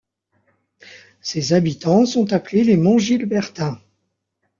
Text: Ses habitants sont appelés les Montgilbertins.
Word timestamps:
Ses 1.21 1.53
habitants 1.53 2.07
sont 2.07 2.33
appelés 2.33 2.63
les 2.63 2.75
Montgilbertins. 2.75 3.79